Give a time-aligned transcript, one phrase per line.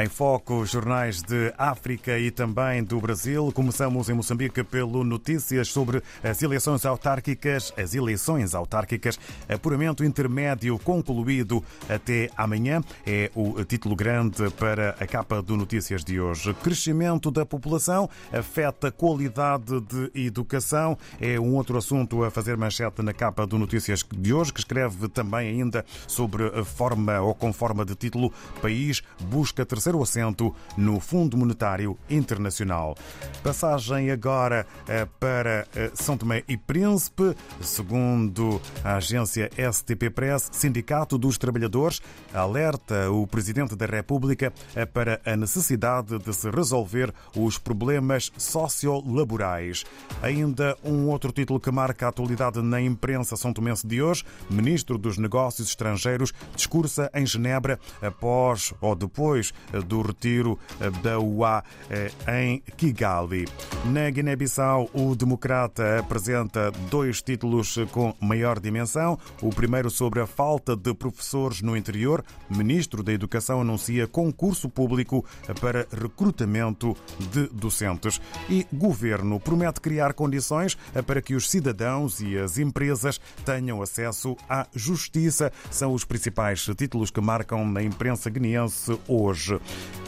[0.00, 3.52] Em foco, jornais de África e também do Brasil.
[3.52, 7.70] Começamos em Moçambique pelo notícias sobre as eleições autárquicas.
[7.76, 12.80] As eleições autárquicas, apuramento intermédio concluído até amanhã.
[13.06, 16.54] É o título grande para a capa do Notícias de hoje.
[16.54, 20.96] Crescimento da população afeta qualidade de educação.
[21.20, 25.08] É um outro assunto a fazer manchete na capa do Notícias de hoje, que escreve
[25.08, 30.54] também ainda sobre a forma ou com forma de título País busca terceiro terceiro assento
[30.76, 32.96] no Fundo Monetário Internacional.
[33.42, 41.18] Passagem agora eh, para eh, São Tomé e Príncipe, segundo a agência STP Press, Sindicato
[41.18, 42.00] dos Trabalhadores
[42.32, 49.84] alerta o Presidente da República eh, para a necessidade de se resolver os problemas sociolaborais.
[50.22, 54.96] Ainda um outro título que marca a atualidade na imprensa são tomense de hoje, Ministro
[54.96, 59.52] dos Negócios Estrangeiros discursa em Genebra após ou depois
[59.86, 60.58] do retiro
[61.02, 63.46] da UA eh, em Kigali.
[63.86, 69.18] Na Guiné-Bissau, o Democrata apresenta dois títulos com maior dimensão.
[69.40, 72.24] O primeiro sobre a falta de professores no interior.
[72.48, 75.24] Ministro da Educação anuncia concurso público
[75.60, 76.96] para recrutamento
[77.32, 78.20] de docentes.
[78.48, 84.66] E governo promete criar condições para que os cidadãos e as empresas tenham acesso à
[84.74, 85.52] justiça.
[85.70, 89.59] São os principais títulos que marcam na imprensa guineense hoje.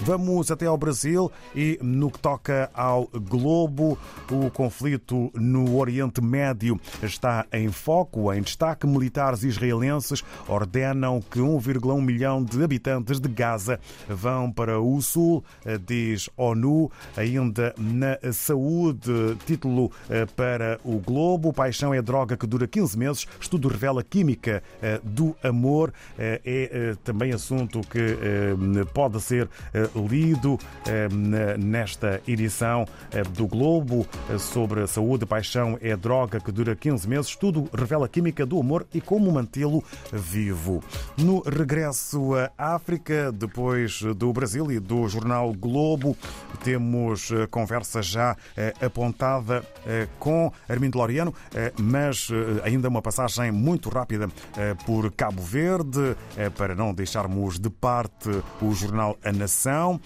[0.05, 3.97] Vamos até ao Brasil e no que toca ao globo,
[4.29, 8.85] o conflito no Oriente Médio está em foco, em destaque.
[8.85, 15.45] Militares israelenses ordenam que 1,1 milhão de habitantes de Gaza vão para o sul,
[15.87, 16.91] diz ONU.
[17.17, 23.29] Ainda na saúde, título eh, para o Globo: Paixão é droga que dura 15 meses.
[23.41, 25.93] Estudo revela química eh, do amor.
[26.19, 28.17] Eh, é também assunto que
[28.93, 29.42] pode ser
[29.95, 30.59] lido
[31.59, 32.87] nesta edição
[33.37, 34.07] do Globo
[34.39, 35.27] sobre a saúde.
[35.27, 37.37] Paixão é droga que dura 15 meses.
[37.37, 39.83] Tudo revela a química do amor e como mantê-lo
[40.13, 40.83] vivo.
[41.17, 46.17] No regresso à África, depois do Brasil e do jornal Globo,
[46.63, 48.37] temos conversa já
[48.81, 49.65] apontada
[50.19, 51.35] com Armindo Laureano,
[51.81, 52.29] mas
[52.63, 54.29] ainda uma passagem muito rápida
[54.85, 56.17] por Cabo Verde,
[56.57, 58.31] para não deixarmos de parte
[58.61, 60.01] o jornal A Nação.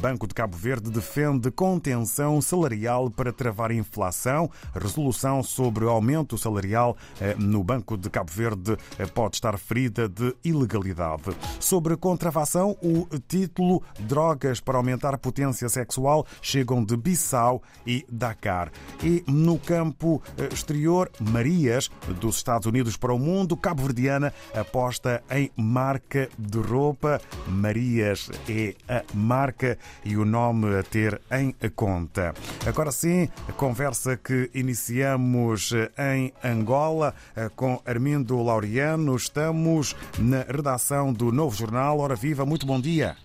[0.00, 4.50] Banco de Cabo Verde defende contenção salarial para travar a inflação.
[4.74, 10.34] Resolução sobre aumento salarial eh, no Banco de Cabo Verde eh, pode estar ferida de
[10.44, 11.34] ilegalidade.
[11.60, 18.70] Sobre contrafação, o título Drogas para aumentar potência sexual chegam de Bissau e Dakar.
[19.02, 21.90] E no campo eh, exterior, Marias,
[22.20, 27.20] dos Estados Unidos para o mundo, cabo-verdiana aposta em marca de roupa.
[27.46, 32.34] Marias é a marca e o nome a ter em conta.
[32.66, 39.16] Agora sim, a conversa que iniciamos em Angola eh, com Armindo Laureano.
[39.16, 41.98] Estamos na redação do Novo Jornal.
[41.98, 43.16] Hora Viva, muito bom dia.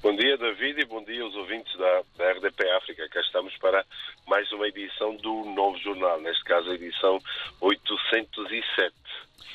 [0.00, 3.08] Bom dia, David, e bom dia aos ouvintes da, da RDP África.
[3.08, 3.84] Cá estamos para
[4.28, 7.18] mais uma edição do Novo Jornal, neste caso a edição
[7.60, 8.94] 807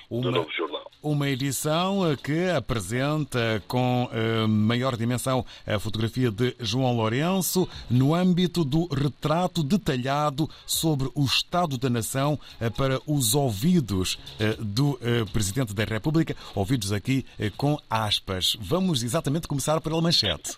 [0.09, 0.91] uma, do Novo Jornal.
[1.01, 8.13] Uma edição eh, que apresenta com uh, maior dimensão a fotografia de João Lourenço no
[8.13, 14.99] âmbito do retrato detalhado sobre o Estado da Nação uh, para os ouvidos uh, do
[15.31, 17.25] Presidente da República, ouvidos aqui
[17.57, 18.55] com aspas.
[18.59, 20.53] Vamos exatamente começar pela manchete.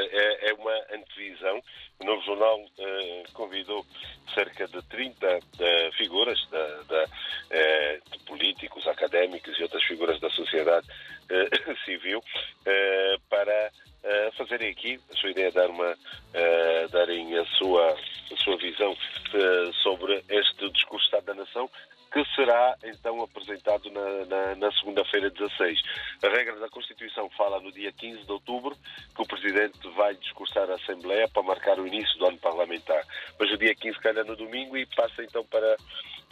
[0.00, 1.62] Pois, é, é uma antevisão.
[1.98, 2.58] O Novo Jornal
[3.34, 3.84] convidou
[4.34, 5.40] cerca de 30
[5.98, 7.04] figuras da, da
[7.50, 10.86] eh, de políticos, académicos e outras figuras da sociedade
[11.28, 12.22] eh, civil
[12.64, 13.70] eh, para
[14.38, 15.94] fazerem aqui, a sua ideia dar uma,
[16.90, 17.94] darem a sua,
[18.32, 18.96] a sua visão
[19.82, 21.70] sobre este discurso Estado da Nação,
[22.12, 25.80] que será então apresentado na, na, na segunda-feira 16.
[26.22, 28.76] A regra da Constituição fala no dia 15 de outubro
[29.14, 33.04] que o Presidente vai discursar a Assembleia para marcar o início do ano parlamentar.
[33.38, 35.76] Mas o dia 15 calha no domingo e passa então para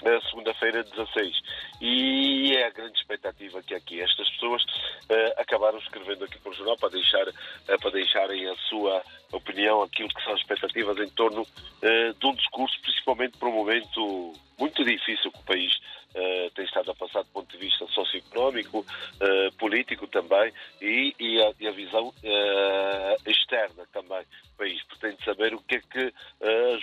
[0.02, 1.40] na segunda-feira 16.
[1.80, 6.54] E é a grande expectativa que aqui estas pessoas uh, acabaram escrevendo aqui para o
[6.54, 11.08] jornal para, deixar, uh, para deixarem a sua opinião, aquilo que são as expectativas em
[11.10, 15.72] torno uh, de um discurso, principalmente para um momento muito difícil que o país
[16.14, 21.42] uh, tem estado a passar do ponto de vista socioeconómico, uh, político também e, e,
[21.42, 24.82] a, e a, visão uh, externa também do país.
[24.84, 26.14] Pretende saber o que é que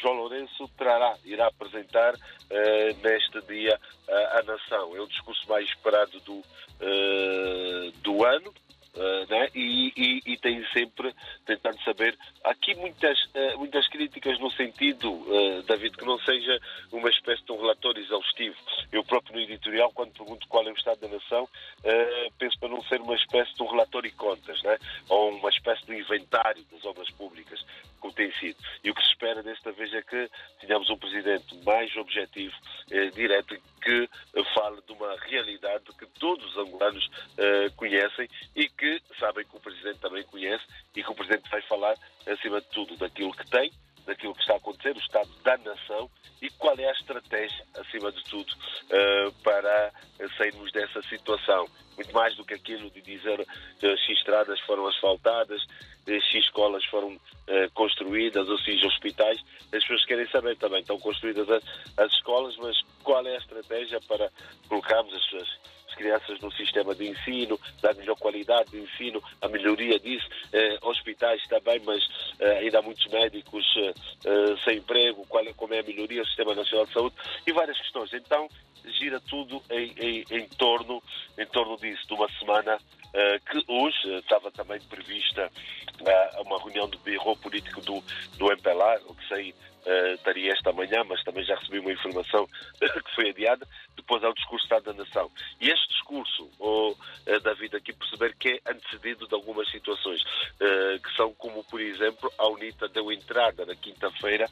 [0.01, 2.13] João Lourenço trará, irá apresentar
[3.03, 4.95] neste dia à nação.
[4.95, 6.41] É o discurso mais esperado do,
[8.01, 8.53] do ano
[8.95, 9.49] uh, né?
[9.53, 11.13] e, e, e tem sempre
[11.45, 12.17] tentando saber.
[12.43, 16.59] Aqui muitas, uh, muitas críticas no sentido, uh, David, que não seja
[16.91, 18.55] uma espécie de um relatório exaustivo.
[18.91, 21.47] Eu próprio no editorial, quando pergunto qual é o estado da nação,
[22.37, 24.77] penso para não ser uma espécie de um relatório e contas, né?
[25.09, 27.63] ou uma espécie de inventário das obras públicas,
[28.05, 28.57] como tem sido.
[28.83, 30.29] E o que se espera desta vez é que
[30.59, 32.55] tenhamos um presidente mais objetivo,
[33.13, 34.09] direto, que
[34.53, 37.09] fale de uma realidade que todos os angolanos
[37.75, 40.63] conhecem e que sabem que o Presidente também conhece
[40.95, 41.95] e que o Presidente vai falar,
[42.27, 43.71] acima de tudo, daquilo que tem,
[44.05, 46.09] daquilo que está a acontecer, o estado da nação
[46.41, 49.91] e qual é a estratégia, acima de tudo, uh, para
[50.37, 51.67] sairmos dessa situação.
[51.95, 53.45] Muito mais do que aquilo de dizer
[53.79, 55.61] que X estradas foram asfaltadas,
[56.05, 57.17] X escolas foram
[57.73, 59.39] construídas, ou seja, hospitais.
[59.65, 61.63] As pessoas querem saber também, estão construídas as,
[61.97, 62.75] as escolas, mas
[63.05, 64.29] qual é a estratégia para
[64.67, 65.47] colocarmos as suas
[65.95, 71.41] crianças no sistema de ensino, da melhor qualidade de ensino, a melhoria disso, eh, hospitais
[71.47, 72.03] também, mas
[72.39, 73.93] eh, ainda há muitos médicos eh,
[74.25, 77.15] eh, sem emprego, qual é, como é a melhoria do Sistema Nacional de Saúde
[77.47, 78.13] e várias questões.
[78.13, 78.49] Então,
[78.99, 81.01] gira tudo em, em, em torno,
[81.37, 82.77] em torno disso, de uma semana
[83.13, 85.49] eh, que hoje estava também prevista
[86.45, 88.03] uma reunião do Bureau Político do,
[88.37, 89.55] do MPLA, que sei
[89.85, 92.47] uh, estaria esta manhã, mas também já recebi uma informação
[92.79, 95.31] que foi adiada, depois ao discurso Estado da Nação.
[95.59, 100.23] E este discurso, oh, uh, David, aqui perceber que é antecedido de algumas situações,
[101.03, 104.49] que são como, por exemplo, a UNITA deu entrada na quinta-feira,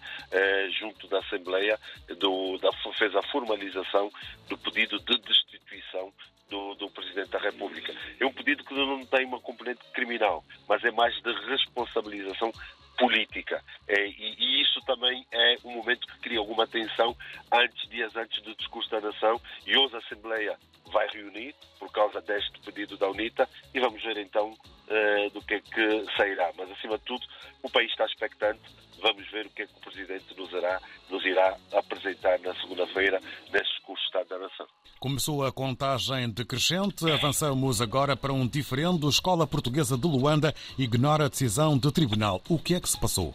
[0.80, 1.80] junto da Assembleia,
[2.18, 4.12] do, da, fez a formalização
[4.47, 6.13] do pedido de destituição
[6.50, 7.94] do, do, Presidente da República.
[8.19, 12.51] É um pedido que não tem uma componente criminal, mas é mais de responsabilização
[12.97, 13.63] política.
[13.88, 14.52] É, e,
[14.85, 17.15] também é um momento que cria alguma tensão
[17.51, 20.57] antes, dias antes do discurso da nação, e hoje a Assembleia
[20.91, 25.56] vai reunir por causa deste pedido da UNITA e vamos ver então uh, do que
[25.56, 26.51] é que sairá.
[26.57, 27.25] Mas acima de tudo,
[27.62, 28.62] o país está expectante.
[29.01, 33.19] Vamos ver o que é que o Presidente nos irá, nos irá apresentar na segunda-feira
[33.51, 34.68] neste discurso de Estado da Nação.
[35.00, 37.12] Começou a contagem decrescente.
[37.12, 39.09] Avançamos agora para um diferendo.
[39.09, 42.41] Escola Portuguesa de Luanda ignora a decisão do tribunal.
[42.47, 43.30] O que é que se passou?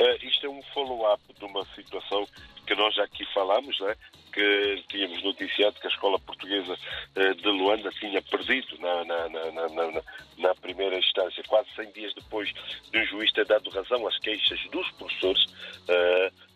[0.00, 2.26] Uh, isto é um follow-up de uma situação
[2.66, 3.94] que nós já aqui falamos, né?
[4.32, 10.02] que tínhamos noticiado que a escola portuguesa uh, de Luanda tinha perdido na, na, na,
[10.36, 12.52] na, primeira instância, quase 100 dias depois
[12.92, 15.44] de um juiz ter dado razão às queixas dos professores.
[15.88, 16.46] Uh,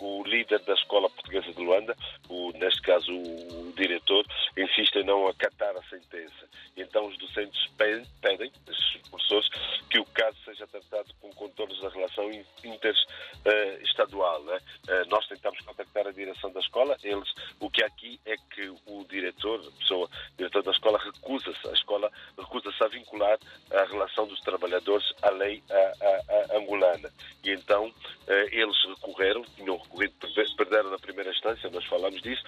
[0.00, 1.96] o líder da escola portuguesa de Luanda,
[2.28, 4.24] o, neste caso o, diretor,
[4.56, 6.48] insiste em não acatar a sentença.
[6.76, 9.48] Então os docentes pedem, os professores,
[9.90, 12.30] que o caso seja tratado com contornos da relação
[12.64, 13.05] interestadual.
[27.66, 27.92] Então
[28.52, 30.14] eles recorreram, tinham recorrido,
[30.56, 32.42] perderam na primeira instância, nós falamos disso,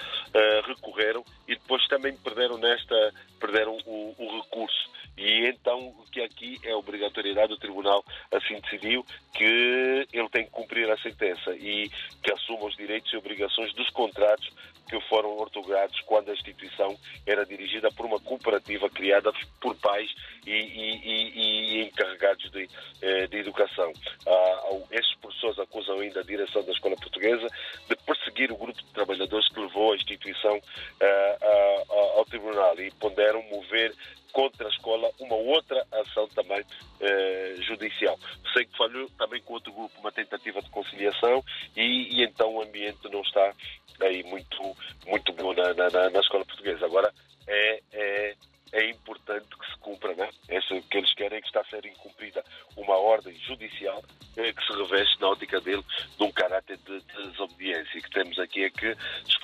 [18.39, 20.11] cooperativa criada por pais
[20.47, 22.69] e, e, e, e encarregados de,
[23.03, 23.93] eh, de educação.
[24.27, 27.47] Ah, estes professores acusam ainda a direção da escola portuguesa
[27.89, 30.59] de perseguir o grupo de trabalhadores que levou a instituição
[31.03, 31.83] ah, ah,
[32.17, 33.93] ao tribunal e ponderam mover
[34.33, 36.65] contra a escola uma outra ação também
[37.01, 38.19] eh, judicial.
[38.53, 41.43] Sei que falhou também com outro grupo uma tentativa de conciliação
[41.77, 43.53] e, e então o ambiente não está
[44.01, 44.77] aí muito,
[45.07, 46.87] muito bom na, na, na escola portuguesa.
[46.87, 47.13] Agora,
[47.49, 48.35] é, é,
[48.73, 50.29] é importante que se cumpra, né?
[50.49, 52.45] Essa que eles querem que está a ser incumprida
[52.77, 54.03] uma ordem judicial
[54.37, 55.83] eh, que se reveste na ótica dele
[56.17, 57.99] de um caráter de, de desobediência.
[57.99, 58.95] E que temos aqui é que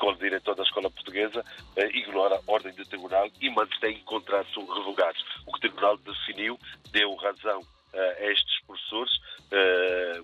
[0.03, 1.43] o diretor da escola portuguesa
[1.77, 5.25] eh, ignora a ordem do tribunal e mantém contratos revogados.
[5.47, 6.59] O que o tribunal definiu
[6.93, 7.61] deu razão
[7.95, 9.13] a estes professores,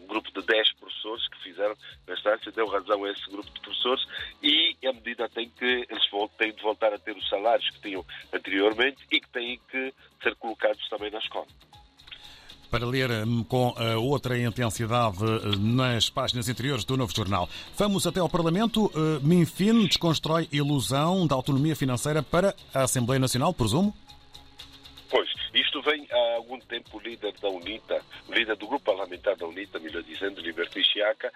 [0.00, 1.76] um grupo de 10 professores que fizeram
[2.08, 4.04] a instância, deu razão a esse grupo de professores
[4.42, 8.04] e a medida tem que eles têm de voltar a ter os salários que tinham
[8.32, 11.46] anteriormente e que têm que ser colocados também na escola
[12.70, 17.48] para ler hum, com outra intensidade hum, nas páginas interiores do Novo Jornal.
[17.76, 18.92] Vamos até ao Parlamento.
[19.22, 23.92] Minfin desconstrói ilusão da autonomia financeira para a Assembleia Nacional, presumo?
[25.52, 29.46] Isto vem há algum tempo o líder da UNITA, o líder do grupo parlamentar da
[29.46, 31.32] UNITA, melhor dizendo, Liberty Chiaca,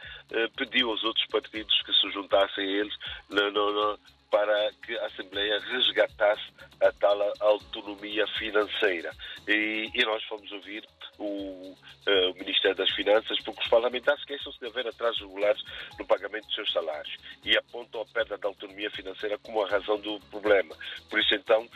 [0.57, 2.95] pediu aos outros partidos que se juntassem a eles
[3.29, 3.99] no, no,
[4.35, 6.43] para que a Assembleia resgatasse
[6.81, 9.13] a tal autonomia financeira.
[9.47, 10.85] E, e nós fomos ouvir
[11.21, 15.63] o, uh, o, Ministério das Finanças, porque os parlamentares esquecem-se de haver atrasos regulares
[16.01, 20.01] no pagamento dos seus salários e apontam a perda da autonomia financeira como a razão
[20.01, 20.75] do problema.
[21.09, 21.69] Por isso, então, uh,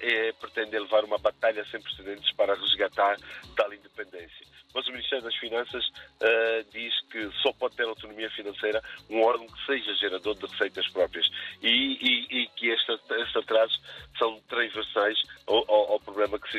[0.00, 3.16] é, pretende levar uma batalha sem precedentes para resgatar
[3.54, 8.82] tal independência mas o Ministério das Finanças uh, diz que só pode ter autonomia financeira
[9.10, 11.11] um órgão que seja gerador de receitas próprias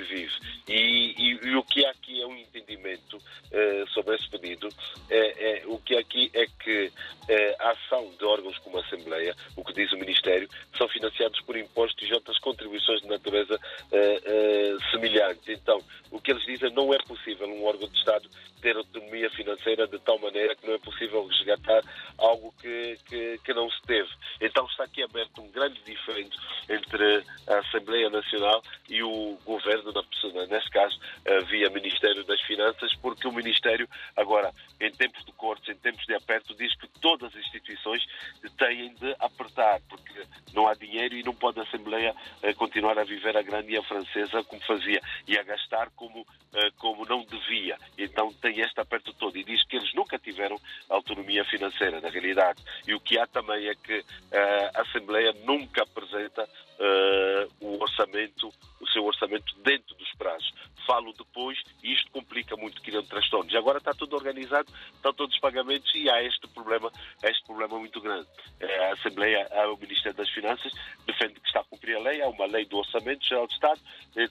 [0.03, 0.33] vive.
[0.67, 4.69] E, e, o que há aqui é um entendimento uh, sobre esse pedido.
[5.09, 8.81] É, é, o que há aqui é que uh, a ação de órgãos como a
[8.81, 13.59] Assembleia, o que diz o Ministério, são financiados por impostos e outras contribuições de natureza
[14.91, 15.51] semelhante.
[15.51, 15.79] Então,
[16.11, 18.29] o que eles dizem não é possível um órgão de Estado
[18.63, 21.83] ter autonomia financeira de tal maneira que não é possível resgatar
[22.17, 24.09] algo que, que, que não se teve.
[24.39, 26.35] Então está aqui aberto um grande diferente
[26.69, 29.52] entre a Assembleia Nacional e o Governo,
[30.49, 30.99] neste caso,
[31.49, 36.15] via Ministério das Finanças, porque o Ministério, agora, em tempos de cortes, em tempos de
[36.15, 38.03] aperto, diz que todas as instituições
[38.57, 43.03] têm de apertar, porque não há dinheiro e não pode a Assembleia eh, continuar a
[43.03, 47.77] viver a grande francesa como fazia e a gastar como, eh, como não devia.
[47.97, 50.57] Então tem este aperto todo e diz que eles nunca tiveram
[50.89, 52.61] autonomia financeira, na realidade.
[52.87, 56.47] E o que há também é que eh, a Assembleia nunca apresenta
[57.61, 58.49] o orçamento,
[58.79, 60.53] o seu orçamento dentro dos prazos.
[60.85, 63.53] Falo depois e isto complica muito, criando transtornos.
[63.55, 66.91] Agora está tudo organizado, estão todos os pagamentos e há este problema,
[67.23, 68.27] este problema muito grande.
[68.61, 70.73] A Assembleia, o Ministério das Finanças,
[71.05, 73.79] defende que está a cumprir a lei, há uma lei do Orçamento Geral do Estado,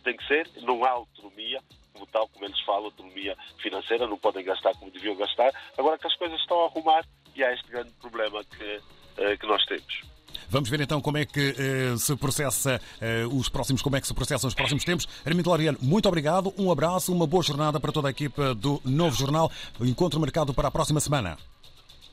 [0.05, 1.61] tem que ser, não há autonomia,
[1.93, 5.53] como tal, como eles falam, autonomia financeira, não podem gastar como deviam gastar.
[5.79, 8.81] Agora que as coisas estão a arrumar e há este grande problema que,
[9.19, 10.12] eh, que nós temos.
[10.53, 14.07] Vamos ver então como é que eh, se processa eh, os próximos, como é que
[14.07, 15.09] se processam os próximos tempos.
[15.25, 19.17] Armindo Loriano, muito obrigado, um abraço, uma boa jornada para toda a equipa do Novo
[19.17, 19.51] Jornal.
[19.81, 21.39] Encontro marcado para a próxima semana.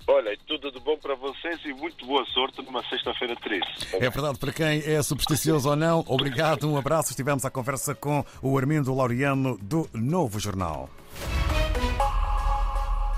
[0.07, 3.93] Olha, tudo de bom para vocês e muito boa sorte numa sexta-feira triste.
[3.93, 7.09] É verdade, para quem é supersticioso ou não, obrigado, um abraço.
[7.09, 10.89] Estivemos à conversa com o Armindo Laureano do Novo Jornal.